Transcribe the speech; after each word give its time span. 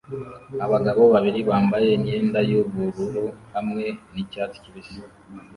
Abagabo 0.65 1.01
babiri 1.13 1.39
bambaye 1.49 1.87
imyenda 1.97 2.39
yubururu 2.49 3.25
hamwe 3.53 3.85
nicyatsi 4.13 4.57
kibisi 4.63 4.99